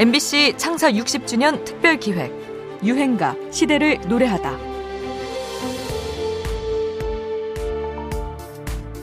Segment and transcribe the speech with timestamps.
[0.00, 2.32] MBC 창사 60주년 특별 기획
[2.82, 4.56] 유행가 시대를 노래하다.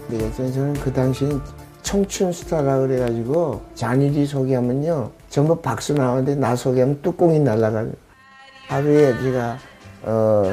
[0.09, 1.39] 네, 저는 그 당시엔
[1.83, 7.91] 청춘 스타라 그래가지고 잔일이 소개하면요 전부 박수 나오는데 나 소개하면 뚜껑이 날아가요.
[8.67, 9.59] 하루에 제가
[10.01, 10.51] 어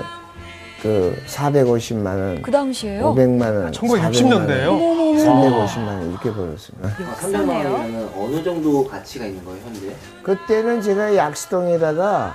[0.84, 3.14] 그 450만 원, 그 당시에요?
[3.14, 4.68] 500만 원, 1960년대예요?
[5.16, 6.76] 350만 원 이렇게 벌었어요.
[7.22, 9.96] 300만 원이면 어느 정도 가치가 있는 거예요, 현재?
[10.22, 12.34] 그때는 제가 약수동에다가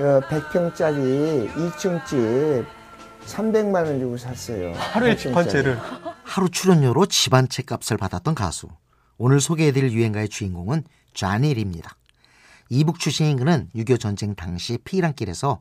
[0.00, 2.16] 어, 100평짜리 2층 집
[3.26, 4.72] 300만 원 주고 샀어요.
[4.74, 5.18] 하루에 100평짜리.
[5.18, 5.78] 집한 채를.
[6.24, 8.66] 하루 출연료로 집한채 값을 받았던 가수.
[9.16, 10.82] 오늘 소개해드릴 유행가의 주인공은
[11.14, 11.94] 쟈닐입니다.
[12.68, 15.60] 이북 출신인 그는 6.25 전쟁 당시 피란길에서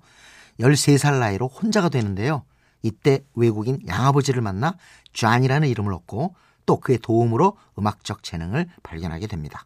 [0.59, 2.43] 13살 나이로 혼자가 되는데요.
[2.81, 4.75] 이때 외국인 양아버지를 만나
[5.13, 6.35] 쟈니라는 이름을 얻고
[6.65, 9.65] 또 그의 도움으로 음악적 재능을 발견하게 됩니다.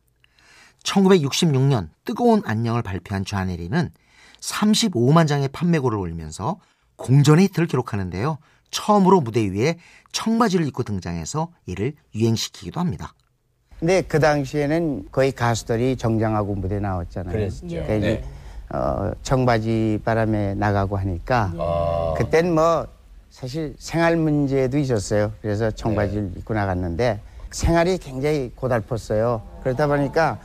[0.83, 3.89] 1966년 뜨거운 안녕을 발표한 쟈니리는
[4.39, 6.59] 35만 장의 판매고를 올리면서
[6.95, 8.37] 공전의 히트를 기록하는데요.
[8.71, 9.77] 처음으로 무대 위에
[10.11, 13.13] 청바지를 입고 등장해서 이를 유행시키기도 합니다.
[13.79, 17.33] 근데 그 당시에는 거의 가수들이 정장하고 무대 나왔잖아요.
[17.33, 17.67] 그랬었죠.
[17.67, 18.23] 그러니까 네.
[18.71, 22.87] 어, 청바지 바람에 나가고 하니까 그땐 뭐
[23.29, 25.31] 사실 생활 문제도 있었어요.
[25.41, 27.19] 그래서 청바지를 입고 나갔는데
[27.51, 29.41] 생활이 굉장히 고달팠어요.
[29.63, 30.39] 그러다 보니까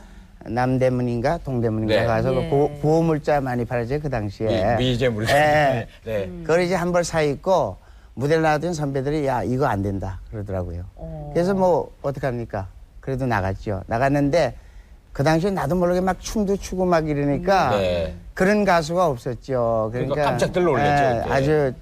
[0.45, 2.05] 남대문인가 동대문인가 네.
[2.05, 4.75] 가서 그 보, 보호물자 많이 팔았죠 그 당시에.
[4.77, 5.27] 미, 미제 물.
[5.29, 5.87] 예.
[6.05, 6.29] 네.
[6.43, 7.77] 그걸 이제 한 벌 사 입고
[8.13, 10.83] 무대를 나왔던 선배들이 야 이거 안 된다 그러더라고요.
[11.33, 12.67] 그래서 뭐 어떡합니까?
[13.01, 13.83] 그래도 나갔죠.
[13.87, 14.55] 나갔는데
[15.19, 18.17] 그 당시에 나도 모르게 막 춤도 추고 막 이러니까 네.
[18.33, 19.89] 그런 가수가 없었죠.
[19.91, 21.33] 그러니까, 그러니까 깜짝 들러올렸죠, 예, 그때.
[21.33, 21.73] 아주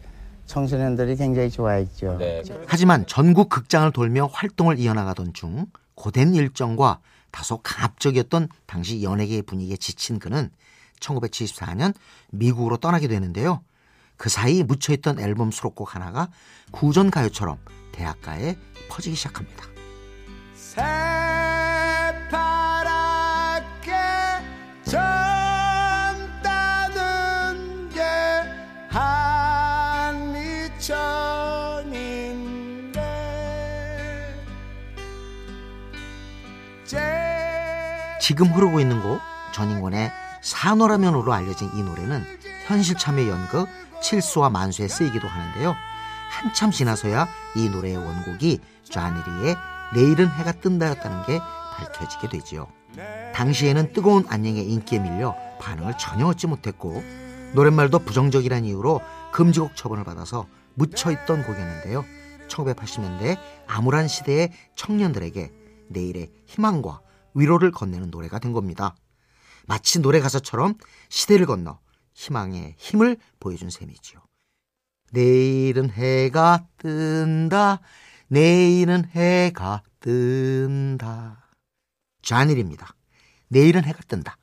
[0.48, 2.18] 청소년들이 굉장히 좋아했죠.
[2.18, 2.42] 네.
[2.66, 7.00] 하지만 전국 극장을 돌며 활동을 이어나가던 중 고된 일정과
[7.30, 10.50] 다소 강압적이었던 당시 연예계의 분위기에 지친 그는
[11.00, 11.94] 1974년
[12.32, 13.62] 미국으로 떠나게 되는데요.
[14.16, 16.30] 그 사이 묻혀있던 앨범 수록곡 하나가
[16.72, 17.60] 구전 가요처럼
[17.92, 18.56] 대학가에
[18.90, 19.64] 퍼지기 시작합니다.
[24.88, 26.30] 젊다는
[27.90, 28.02] 게
[28.90, 30.48] 한미천인데
[38.22, 39.20] 지금 흐르고 있는 곡
[39.54, 40.12] 전인권의
[40.42, 42.24] 산호라면으로 알려진 이 노래는
[42.66, 43.68] 현실 참여 연극
[44.02, 45.76] 칠수와 만수에 쓰이기도 하는데요.
[46.30, 49.56] 한참 지나서야 이 노래의 원곡이 쟈니리의
[49.96, 51.40] 내일은 해가 뜬다였다는 게
[51.78, 52.77] 밝혀지게 되지요.
[53.34, 57.04] 당시에는 뜨거운 안녕의 인기에 밀려 반응을 전혀 얻지 못했고
[57.54, 62.06] 노랫말도 부정적이라는 이유로 금지곡 처분을 받아서 묻혀있던 곡이었는데요.
[62.48, 63.38] 1980년대
[63.68, 65.52] 암울한 시대의 청년들에게
[65.90, 67.02] 내일의 희망과
[67.34, 68.96] 위로를 건네는 노래가 된 겁니다.
[69.68, 70.76] 마치 노래 가사처럼
[71.10, 71.80] 시대를 건너
[72.14, 74.20] 희망의 힘을 보여준 셈이지요.
[75.12, 77.80] 내일은 해가 뜬다.
[78.28, 81.47] 내일은 해가 뜬다.
[82.28, 82.94] 잔일입니다.
[83.48, 84.36] 내일은 해가 뜬다.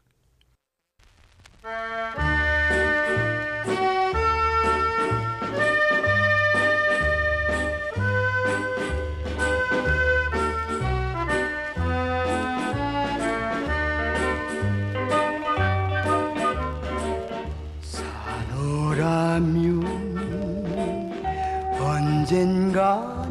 [21.79, 23.24] 언젠가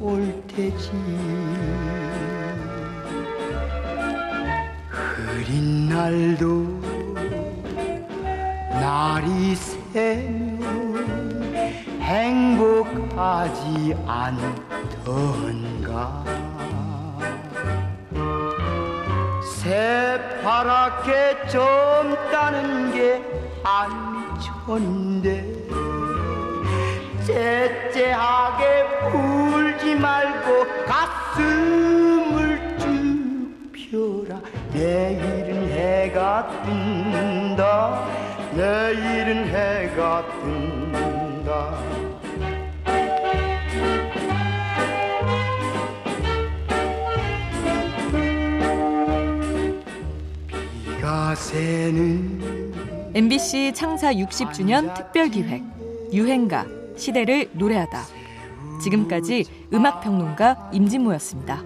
[0.00, 0.90] 올 테지.
[4.88, 6.80] 흐린 날도
[8.80, 10.60] 날이 새면
[12.00, 15.44] 행복하지 않던가.
[19.62, 23.22] 새파랗게 젊다는 게
[23.62, 25.44] 한미천인데
[27.26, 28.64] 째째하게
[29.90, 34.40] 울지 말고 가슴을 쭉 펴라.
[34.72, 38.06] 내일은 해가 뜬다.
[38.54, 41.80] 내일은 해가 뜬다.
[53.12, 55.62] MBC 창사 60주년 특별 기획
[56.12, 56.66] 유행가
[56.96, 58.19] 시대를 노래하다.
[58.80, 61.62] 지금까지 음악 평론가 임진모였습니다.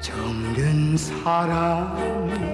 [0.00, 2.47] 정든 사람